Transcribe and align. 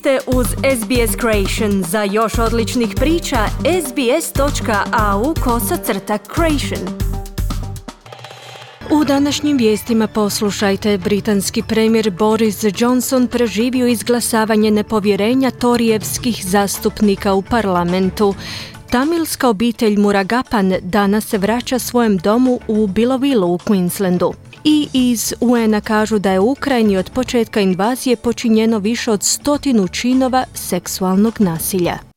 ste 0.00 0.18
uz 0.26 0.46
SBS 0.46 1.16
Creation. 1.20 1.84
Za 1.88 2.02
još 2.02 2.38
odličnih 2.38 2.88
priča, 2.96 3.46
sbs.au 3.86 5.34
kosacrta 5.44 6.18
creation. 6.34 6.88
U 8.90 9.04
današnjim 9.04 9.56
vijestima 9.56 10.06
poslušajte, 10.06 10.98
britanski 10.98 11.62
premijer 11.62 12.10
Boris 12.10 12.64
Johnson 12.78 13.26
preživio 13.26 13.86
izglasavanje 13.86 14.70
nepovjerenja 14.70 15.50
torijevskih 15.50 16.44
zastupnika 16.46 17.34
u 17.34 17.42
parlamentu. 17.42 18.34
Tamilska 18.90 19.48
obitelj 19.48 19.96
Muragapan 19.96 20.74
danas 20.82 21.26
se 21.26 21.38
vraća 21.38 21.78
svojem 21.78 22.16
domu 22.16 22.60
u 22.68 22.86
Bilovilu 22.86 23.54
u 23.54 23.58
Queenslandu 23.58 24.32
i 24.64 24.88
iz 24.92 25.34
UN-a 25.40 25.80
kažu 25.80 26.18
da 26.18 26.32
je 26.32 26.40
u 26.40 26.50
Ukrajini 26.50 26.96
od 26.96 27.10
početka 27.10 27.60
invazije 27.60 28.16
počinjeno 28.16 28.78
više 28.78 29.10
od 29.10 29.22
stotinu 29.22 29.88
činova 29.88 30.44
seksualnog 30.54 31.40
nasilja. 31.40 32.09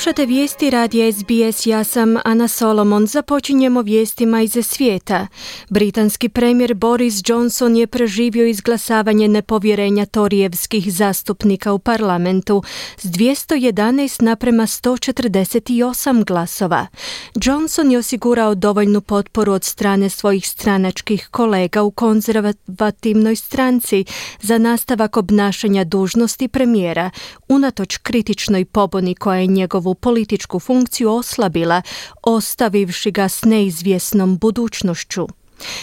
Slušate 0.00 0.26
vijesti 0.26 0.70
radi 0.70 1.12
SBS, 1.12 1.66
ja 1.66 1.84
sam 1.84 2.16
Ana 2.24 2.48
Solomon. 2.48 3.06
Započinjemo 3.06 3.82
vijestima 3.82 4.42
iz 4.42 4.56
svijeta. 4.62 5.26
Britanski 5.68 6.28
premijer 6.28 6.74
Boris 6.74 7.22
Johnson 7.26 7.76
je 7.76 7.86
preživio 7.86 8.46
izglasavanje 8.46 9.28
nepovjerenja 9.28 10.06
torijevskih 10.06 10.92
zastupnika 10.92 11.72
u 11.72 11.78
parlamentu 11.78 12.62
s 12.98 13.04
211 13.04 14.22
naprema 14.22 14.62
148 14.62 16.24
glasova. 16.24 16.86
Johnson 17.34 17.90
je 17.90 17.98
osigurao 17.98 18.54
dovoljnu 18.54 19.00
potporu 19.00 19.52
od 19.52 19.64
strane 19.64 20.08
svojih 20.08 20.48
stranačkih 20.48 21.28
kolega 21.30 21.82
u 21.82 21.90
konzervativnoj 21.90 23.36
stranci 23.36 24.04
za 24.40 24.58
nastavak 24.58 25.16
obnašanja 25.16 25.84
dužnosti 25.84 26.48
premijera, 26.48 27.10
unatoč 27.48 27.96
kritičnoj 27.96 28.64
pobuni 28.64 29.14
koja 29.14 29.40
je 29.40 29.46
njegovu 29.46 29.89
političku 29.94 30.58
funkciju 30.58 31.10
oslabila, 31.10 31.82
ostavivši 32.22 33.10
ga 33.10 33.28
s 33.28 33.44
neizvjesnom 33.44 34.38
budućnošću. 34.38 35.26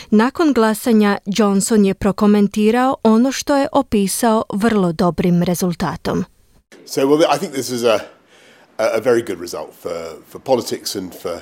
Nakon 0.09 0.53
glasanja 0.53 1.17
Johnson 1.25 1.86
je 1.86 1.94
prokomentirao 1.94 2.95
ono 3.03 3.31
što 3.31 3.58
je 3.58 3.67
opisao 3.72 4.44
vrlo 4.53 4.91
dobrim 4.91 5.44
rezultatom. 5.44 6.25
So 6.86 7.02
well, 7.02 7.36
I 7.36 7.39
think 7.39 7.53
this 7.53 7.69
is 7.69 7.83
a, 7.83 7.99
a 8.77 8.99
very 8.99 9.27
good 9.27 9.41
result 9.41 9.69
for, 9.81 9.94
for 10.30 10.42
politics 10.42 10.95
and 10.95 11.14
for 11.21 11.42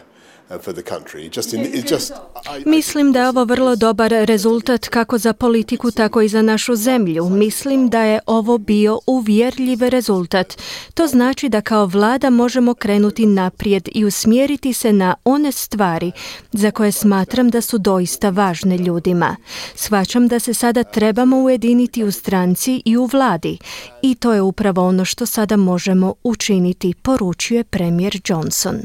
Mislim 2.66 3.12
da 3.12 3.22
je 3.22 3.30
ovo 3.30 3.44
vrlo 3.44 3.76
dobar 3.76 4.12
rezultat 4.12 4.88
kako 4.88 5.18
za 5.18 5.34
politiku, 5.34 5.92
tako 5.92 6.22
i 6.22 6.28
za 6.28 6.42
našu 6.42 6.76
zemlju. 6.76 7.30
Mislim 7.30 7.90
da 7.90 8.02
je 8.02 8.20
ovo 8.26 8.58
bio 8.58 9.00
uvjerljiv 9.08 9.80
rezultat. 9.82 10.58
To 10.94 11.08
znači 11.08 11.50
da 11.50 11.62
kao 11.62 11.86
vlada 11.86 12.30
možemo 12.30 12.74
krenuti 12.74 13.26
naprijed 13.26 13.90
i 13.92 14.06
usmjeriti 14.06 14.74
se 14.74 14.94
na 14.94 15.16
one 15.24 15.52
stvari 15.52 16.12
za 16.52 16.72
koje 16.72 16.92
smatram 16.92 17.50
da 17.50 17.62
su 17.62 17.78
doista 17.78 18.30
važne 18.30 18.78
ljudima. 18.78 19.36
Svačam 19.76 20.28
da 20.28 20.40
se 20.40 20.54
sada 20.54 20.84
trebamo 20.84 21.38
ujediniti 21.38 22.04
u 22.04 22.12
stranci 22.12 22.82
i 22.86 22.98
u 22.98 23.06
vladi 23.06 23.58
i 24.02 24.16
to 24.16 24.34
je 24.34 24.42
upravo 24.42 24.88
ono 24.88 25.06
što 25.06 25.26
sada 25.26 25.58
možemo 25.58 26.14
učiniti, 26.24 26.94
poručuje 27.02 27.64
premijer 27.64 28.22
Johnson. 28.28 28.82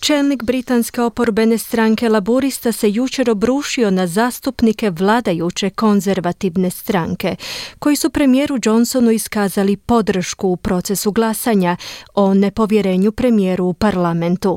Čelnik 0.00 0.42
britanske 0.42 1.02
oporbene 1.02 1.58
stranke 1.58 2.08
Laburista 2.08 2.72
se 2.72 2.90
jučer 2.90 3.30
obrušio 3.30 3.90
na 3.90 4.06
zastupnike 4.06 4.90
vladajuće 4.90 5.70
konzervativne 5.70 6.70
stranke, 6.70 7.36
koji 7.78 7.96
su 7.96 8.10
premijeru 8.10 8.58
Johnsonu 8.64 9.10
iskazali 9.10 9.76
podršku 9.76 10.48
u 10.48 10.56
procesu 10.56 11.12
glasanja 11.12 11.76
o 12.14 12.34
nepovjerenju 12.34 13.12
premijeru 13.12 13.64
u 13.64 13.74
parlamentu. 13.74 14.56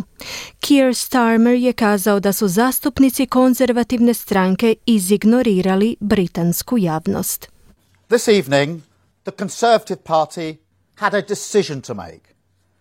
Keir 0.59 0.95
Starmer 0.95 1.55
je 1.55 1.73
kazao 1.73 2.19
da 2.19 2.33
su 2.33 2.47
zastupnici 2.47 3.25
konzervativne 3.25 4.13
stranke 4.13 4.75
izignorirali 4.85 5.95
britansku 5.99 6.77
javnost. 6.77 7.47
This 8.09 8.27
evening, 8.27 8.81
the 9.23 9.31
Conservative 9.39 10.01
Party 10.03 10.55
had 10.95 11.13
a 11.13 11.21
decision 11.21 11.81
to 11.81 11.93
make 11.93 12.27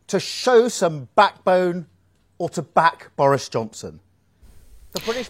to 0.07 0.21
show 0.21 0.69
some 0.69 1.09
backbone 1.15 1.87
or 2.39 2.49
to 2.51 2.63
back 2.63 3.13
Boris 3.17 3.49
Johnson. 3.49 4.01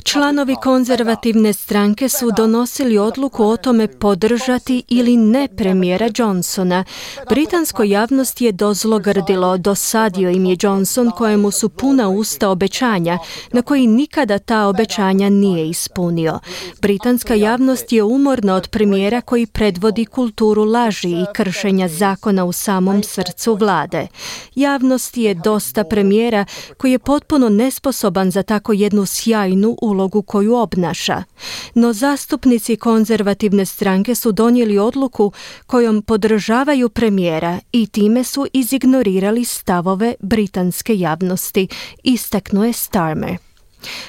Članovi 0.05 0.57
konzervativne 0.63 1.53
stranke 1.53 2.09
su 2.09 2.31
donosili 2.37 2.99
odluku 2.99 3.45
o 3.45 3.57
tome 3.57 3.89
podržati 3.89 4.83
ili 4.89 5.17
ne 5.17 5.49
premijera 5.57 6.09
Johnsona. 6.17 6.85
Britansko 7.29 7.83
javnost 7.83 8.41
je 8.41 8.53
dozlogrdilo, 8.53 9.59
dosadio 9.59 10.31
im 10.31 10.45
je 10.45 10.57
Johnson 10.61 11.11
kojemu 11.11 11.51
su 11.51 11.69
puna 11.69 12.09
usta 12.09 12.49
obećanja, 12.51 13.19
na 13.53 13.63
koji 13.63 13.87
nikada 13.87 14.39
ta 14.39 14.67
obećanja 14.67 15.29
nije 15.29 15.69
ispunio. 15.69 16.39
Britanska 16.81 17.35
javnost 17.35 17.93
je 17.93 18.03
umorna 18.03 18.55
od 18.55 18.69
premijera 18.69 19.21
koji 19.21 19.47
predvodi 19.47 20.05
kulturu 20.05 20.65
laži 20.65 21.11
i 21.11 21.27
kršenja 21.35 21.89
zakona 21.89 22.45
u 22.45 22.53
samom 22.53 23.03
srcu 23.03 23.55
vlade. 23.55 24.07
Javnost 24.55 25.17
je 25.17 25.35
dosta 25.35 25.85
premijera 25.85 26.45
koji 26.77 26.93
je 26.93 26.99
potpuno 26.99 27.49
nesposoban 27.49 28.31
za 28.31 28.43
tako 28.43 28.73
jednu 28.73 29.07
sjajnu 29.07 29.56
ulogu 29.83 30.23
koju 30.23 30.55
obnaša. 30.55 31.23
No 31.75 31.93
zastupnici 31.93 32.77
konzervativne 32.77 33.67
stranke 33.67 34.15
su 34.15 34.33
donijeli 34.33 34.79
odluku 34.79 35.33
kojom 35.67 36.03
podržavaju 36.03 36.89
premijera 36.89 37.59
i 37.73 37.87
time 37.87 38.25
su 38.25 38.47
izignorirali 38.53 39.45
stavove 39.45 40.15
britanske 40.21 40.99
javnosti, 40.99 41.69
istaknuje 42.03 42.73
Starmer. 42.73 43.37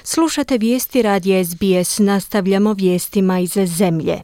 Slušate 0.03 0.57
vijesti 0.57 1.01
radi 1.01 1.45
SBS, 1.45 1.99
nastavljamo 1.99 2.73
vijestima 2.73 3.39
iz 3.39 3.51
zemlje. 3.65 4.21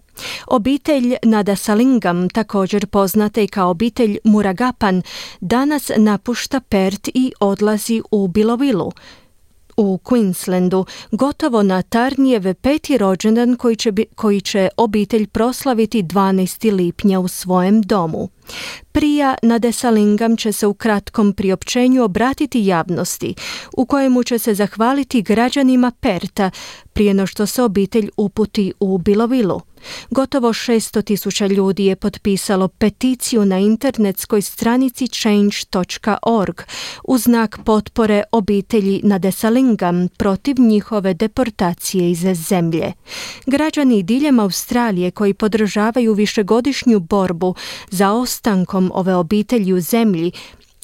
Obitelj 0.48 1.16
Nada 1.24 1.56
Salingam, 1.56 2.30
također 2.30 2.88
poznata 2.88 3.42
i 3.42 3.48
kao 3.48 3.70
obitelj 3.70 4.18
Muragapan, 4.24 5.02
danas 5.42 5.92
napušta 5.98 6.60
Pert 6.60 7.08
i 7.14 7.34
odlazi 7.40 8.02
u 8.12 8.28
Bilovilu, 8.28 8.92
u 9.78 10.00
Queenslandu 10.04 10.86
gotovo 11.12 11.64
na 11.64 11.82
Tarnijev 11.82 12.54
peti 12.54 12.98
rođendan 12.98 13.56
koji 13.56 13.76
će, 13.76 13.92
koji 14.16 14.42
će 14.42 14.70
obitelj 14.78 15.28
proslaviti 15.28 16.04
12. 16.04 16.72
lipnja 16.76 17.20
u 17.20 17.28
svojem 17.28 17.82
domu. 17.82 18.30
Prija 18.92 19.36
na 19.42 19.60
Desalingam 19.60 20.38
će 20.38 20.52
se 20.52 20.68
u 20.68 20.74
kratkom 20.74 21.34
priopćenju 21.34 22.04
obratiti 22.04 22.66
javnosti, 22.66 23.36
u 23.78 23.86
kojemu 23.86 24.24
će 24.24 24.40
se 24.40 24.54
zahvaliti 24.54 25.22
građanima 25.22 25.92
Perta 26.00 26.52
prije 26.94 27.14
no 27.14 27.28
što 27.28 27.46
se 27.46 27.64
obitelj 27.64 28.10
uputi 28.18 28.74
u 28.80 28.98
Bilovilu. 28.98 29.62
Gotovo 30.10 30.54
600 30.54 31.04
tisuća 31.04 31.48
ljudi 31.48 31.86
je 31.86 31.96
potpisalo 31.96 32.68
peticiju 32.68 33.46
na 33.46 33.60
internetskoj 33.60 34.42
stranici 34.42 35.08
change.org 35.08 36.62
u 37.04 37.18
znak 37.18 37.60
potpore 37.66 38.24
obitelji 38.32 39.02
na 39.04 39.18
Desalingam 39.18 40.08
protiv 40.18 40.56
njihove 40.60 41.14
deportacije 41.14 42.12
iz 42.12 42.20
zemlje. 42.34 42.94
Građani 43.46 44.04
diljem 44.04 44.40
Australije 44.40 45.12
koji 45.12 45.34
podržavaju 45.34 46.14
višegodišnju 46.14 47.00
borbu 47.00 47.56
za 47.90 48.12
ostankom 48.12 48.92
ove 48.94 49.16
obitelji 49.16 49.74
u 49.74 49.82
zemlji 49.82 50.32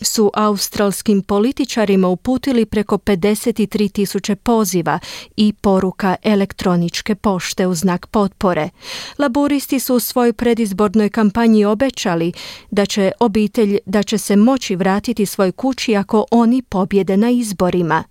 su 0.01 0.31
australskim 0.33 1.21
političarima 1.21 2.07
uputili 2.07 2.65
preko 2.65 2.97
53 2.97 3.91
tisuće 3.91 4.35
poziva 4.35 4.99
i 5.37 5.53
poruka 5.53 6.15
elektroničke 6.23 7.15
pošte 7.15 7.67
u 7.67 7.75
znak 7.75 8.07
potpore. 8.07 8.69
Laboristi 9.17 9.79
su 9.79 9.95
u 9.95 9.99
svojoj 9.99 10.33
predizbornoj 10.33 11.09
kampanji 11.09 11.65
obećali 11.65 12.33
da 12.71 12.85
će 12.85 13.11
obitelj 13.19 13.77
da 13.85 14.03
će 14.03 14.17
se 14.17 14.35
moći 14.35 14.75
vratiti 14.75 15.25
svoj 15.25 15.51
kući 15.51 15.95
ako 15.95 16.25
oni 16.31 16.61
pobjede 16.61 17.17
na 17.17 17.29
izborima. 17.29 18.03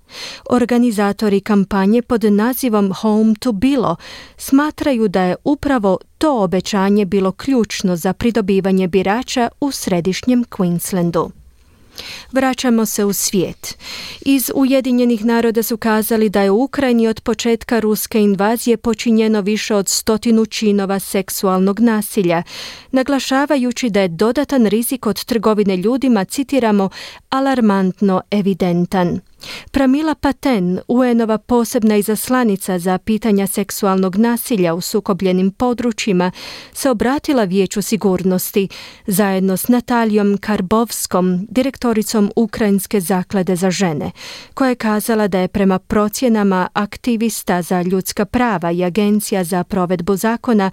Organizatori 0.51 1.41
kampanje 1.41 2.03
pod 2.03 2.25
nazivom 2.25 2.93
Home 2.93 3.35
to 3.41 3.53
Bilo 3.53 3.97
smatraju 4.37 5.09
da 5.09 5.23
je 5.23 5.37
upravo 5.45 5.99
to 6.19 6.43
obećanje 6.43 7.05
bilo 7.05 7.33
ključno 7.33 7.97
za 7.97 8.13
pridobivanje 8.13 8.89
birača 8.89 9.49
u 9.61 9.71
središnjem 9.71 10.45
Queenslandu. 10.45 11.31
Vraćamo 12.33 12.87
se 12.87 13.05
u 13.05 13.13
svijet. 13.13 13.79
Iz 14.21 14.51
Ujedinjenih 14.55 15.25
naroda 15.25 15.63
su 15.63 15.77
kazali 15.77 16.29
da 16.29 16.43
je 16.43 16.51
u 16.51 16.63
Ukrajini 16.63 17.09
od 17.09 17.21
početka 17.21 17.81
ruske 17.81 18.21
invazije 18.21 18.77
počinjeno 18.77 19.41
više 19.41 19.75
od 19.75 19.89
stotinu 19.89 20.47
činova 20.47 20.99
seksualnog 20.99 21.81
nasilja, 21.81 22.43
naglašavajući 22.91 23.91
da 23.91 24.01
je 24.01 24.09
dodatan 24.09 24.67
rizik 24.67 25.07
od 25.07 25.25
trgovine 25.25 25.77
ljudima, 25.77 26.25
citiramo, 26.25 26.91
alarmantno 27.31 28.21
evidentan. 28.31 29.21
Pramila 29.71 30.15
Paten, 30.15 30.81
UN-ova 30.89 31.39
posebna 31.39 31.97
izaslanica 31.97 32.79
za 32.79 32.99
pitanja 32.99 33.47
seksualnog 33.47 34.17
nasilja 34.17 34.75
u 34.75 34.81
sukobljenim 34.81 35.51
područjima, 35.51 36.31
se 36.73 36.91
obratila 36.91 37.45
Vijeću 37.45 37.83
sigurnosti 37.83 38.69
zajedno 39.07 39.57
s 39.57 39.69
Natalijom 39.69 40.39
Karbovskom, 40.41 41.47
direktoricom 41.51 42.31
Ukrajinske 42.37 43.01
zaklade 43.01 43.57
za 43.57 43.71
žene, 43.71 44.11
koja 44.55 44.69
je 44.69 44.75
kazala 44.75 45.29
da 45.29 45.39
je 45.39 45.49
prema 45.49 45.79
procjenama 45.79 46.69
aktivista 46.73 47.63
za 47.63 47.83
ljudska 47.83 48.25
prava 48.25 48.71
i 48.71 48.85
Agencija 48.85 49.45
za 49.45 49.65
provedbu 49.65 50.17
zakona 50.17 50.71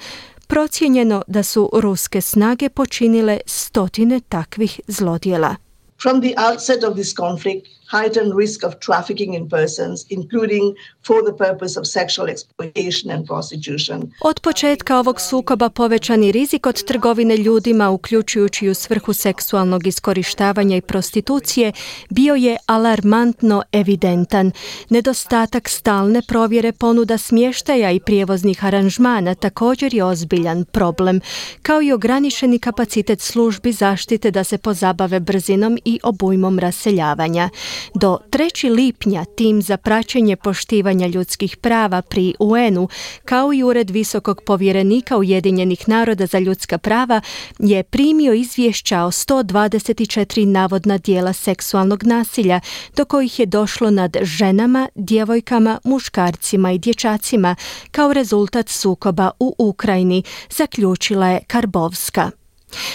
procijenjeno 0.48 1.24
da 1.28 1.44
su 1.44 1.70
ruske 1.74 2.22
snage 2.22 2.70
počinile 2.70 3.40
stotine 3.46 4.20
takvih 4.30 4.80
zlodjela. 4.88 5.56
From 6.02 6.22
the 6.22 6.34
outset 6.50 6.84
of 6.84 6.94
this 6.94 7.16
conflict, 7.16 7.68
heightened 7.92 8.34
risk 8.38 8.64
of 8.64 8.74
trafficking 8.80 9.36
in 9.36 9.50
persons, 9.50 10.06
including 10.10 10.76
for 11.08 11.22
the 11.24 11.46
purpose 11.46 11.80
of 11.80 11.88
sexual 11.88 12.30
exploitation 12.30 13.16
and 13.16 13.28
prostitution. 13.28 14.12
Od 14.22 14.40
početka 14.40 15.00
ovog 15.00 15.22
sukoba 15.22 15.70
povećani 15.70 16.32
rizik 16.32 16.66
od 16.66 16.84
trgovine 16.84 17.38
ljudima, 17.38 17.90
uključujući 17.90 18.70
u 18.70 18.74
svrhu 18.74 19.14
seksualnog 19.14 19.88
iskorištavanja 19.88 20.78
i 20.78 20.82
prostitucije, 20.82 21.72
bio 22.10 22.36
je 22.36 22.58
alarmantno 22.66 23.64
evidentan. 23.72 24.52
Nedostatak 24.90 25.70
stalne 25.70 26.22
provjere 26.28 26.72
ponuda 26.72 27.18
smještaja 27.18 27.92
i 27.92 28.00
prijevoznih 28.00 28.66
aranžmana 28.66 29.36
također 29.36 29.94
je 29.94 30.04
ozbiljan 30.04 30.66
problem, 30.66 31.22
kao 31.62 31.82
i 31.82 31.92
ograničeni 31.92 32.60
kapacitet 32.60 33.22
službi 33.22 33.72
zaštite 33.72 34.32
da 34.32 34.44
se 34.44 34.58
pozabave 34.58 35.20
brzinom 35.20 35.78
i 35.86 36.00
obujmom 36.04 36.60
raseljavanja. 36.60 37.50
Do 37.94 38.18
3. 38.30 38.76
lipnja 38.76 39.26
tim 39.26 39.62
za 39.62 39.78
praćenje 39.78 40.36
poštivanja 40.36 41.08
ljudskih 41.08 41.58
prava 41.58 42.02
pri 42.02 42.34
UN-u 42.40 42.90
kao 43.26 43.54
i 43.54 43.64
Ured 43.64 43.90
visokog 43.90 44.42
povjerenika 44.46 45.18
Ujedinjenih 45.18 45.90
naroda 45.90 46.26
za 46.26 46.40
ljudska 46.40 46.78
prava 46.78 47.22
je 47.60 47.84
primio 47.84 48.34
izvješća 48.34 49.04
o 49.04 49.12
124 49.12 50.46
navodna 50.46 50.98
dijela 50.98 51.34
seksualnog 51.34 52.04
nasilja 52.04 52.60
do 52.96 53.06
kojih 53.06 53.40
je 53.40 53.46
došlo 53.46 53.90
nad 53.90 54.18
ženama, 54.22 54.90
djevojkama, 54.96 55.80
muškarcima 55.84 56.72
i 56.72 56.80
dječacima 56.80 57.56
kao 57.92 58.14
rezultat 58.14 58.70
sukoba 58.70 59.32
u 59.40 59.56
Ukrajini, 59.58 60.24
zaključila 60.50 61.28
je 61.28 61.40
Karbovska. 61.48 62.32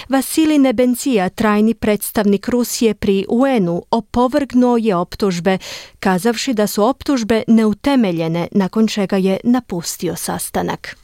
Vasili 0.08 0.58
Nebencija, 0.58 1.28
trajni 1.28 1.74
predstavnik 1.74 2.48
Rusije 2.48 2.94
pri 2.94 3.26
UN-u, 3.28 3.82
opovrgnuo 3.90 4.76
je 4.76 4.96
optužbe, 4.96 5.58
kazavši 6.00 6.54
da 6.54 6.66
su 6.66 6.84
optužbe 6.84 7.42
neutemeljene, 7.46 8.48
nakon 8.52 8.88
čega 8.88 9.16
je 9.16 9.40
napustio 9.44 10.16
sastanak. 10.16 10.96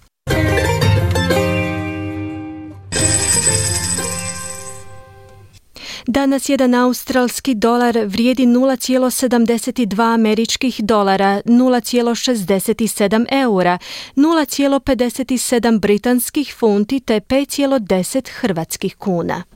Danas 6.09 6.49
jedan 6.49 6.75
australski 6.75 7.55
dolar 7.55 7.99
vrijedi 8.07 8.47
0,72 8.47 10.15
američkih 10.15 10.81
dolara, 10.85 11.41
0,67 11.45 13.27
eura, 13.31 13.79
0,57 14.17 15.81
britanskih 15.81 16.55
funti 16.59 17.01
te 17.01 17.21
5,10 17.21 18.29
hrvatskih 18.41 18.97
kuna. 18.97 19.56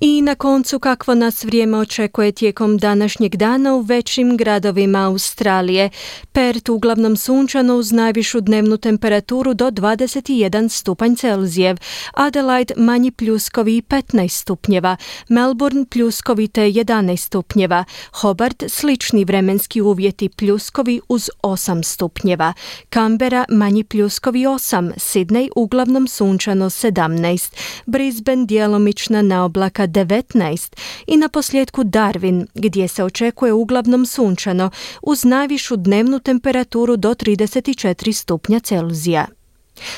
I 0.00 0.22
na 0.22 0.34
koncu 0.34 0.78
kakvo 0.78 1.14
nas 1.14 1.44
vrijeme 1.44 1.78
očekuje 1.78 2.32
tijekom 2.32 2.78
današnjeg 2.78 3.36
dana 3.36 3.74
u 3.74 3.80
većim 3.80 4.36
gradovima 4.36 5.06
Australije. 5.06 5.90
Pert 6.32 6.68
uglavnom 6.68 7.16
sunčano 7.16 7.76
uz 7.76 7.92
najvišu 7.92 8.40
dnevnu 8.40 8.76
temperaturu 8.76 9.54
do 9.54 9.70
21 9.70 10.68
stupanj 10.68 11.14
Celzijev, 11.14 11.76
Adelaide 12.14 12.74
manji 12.76 13.10
pljuskovi 13.10 13.76
i 13.76 13.82
15 13.82 14.28
stupnjeva, 14.28 14.96
Melbourne 15.28 15.84
pljuskovi 15.90 16.48
te 16.48 16.62
11 16.62 17.16
stupnjeva, 17.16 17.84
Hobart 18.12 18.64
slični 18.68 19.24
vremenski 19.24 19.80
uvjeti 19.80 20.28
pljuskovi 20.28 21.00
uz 21.08 21.30
8 21.42 21.82
stupnjeva, 21.82 22.52
Canberra 22.94 23.44
manji 23.48 23.84
pljuskovi 23.84 24.40
8, 24.40 24.92
Sydney 24.96 25.48
uglavnom 25.56 26.08
sunčano 26.08 26.70
17, 26.70 27.52
Brisbane 27.86 28.46
djelomična 28.46 29.22
na 29.22 29.44
oblaka 29.44 29.87
19 29.88 30.76
i 31.06 31.16
na 31.16 31.28
posljedku 31.28 31.84
Darwin 31.84 32.46
gdje 32.54 32.88
se 32.88 33.04
očekuje 33.04 33.52
uglavnom 33.52 34.06
sunčano 34.06 34.70
uz 35.02 35.24
najvišu 35.24 35.76
dnevnu 35.76 36.18
temperaturu 36.18 36.96
do 36.96 37.14
34 37.14 38.12
stupnja 38.12 38.60
Celzija. 38.60 39.26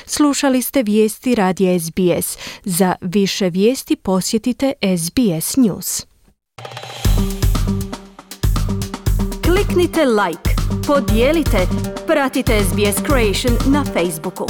Slušali 0.07 0.63
ste 0.63 0.83
vijesti 0.83 1.35
radija 1.35 1.81
SBS. 1.81 2.39
Za 2.65 2.95
više 3.01 3.51
vijesti 3.51 3.97
posjetite 3.97 4.73
SBS 4.99 5.57
News. 5.57 6.07
Kliknite 9.45 10.05
like, 10.05 10.51
podijelite, 10.87 11.69
pratite 12.07 12.61
SBS 12.65 12.97
Creation 13.07 13.73
na 13.73 13.85
Facebooku. 13.85 14.47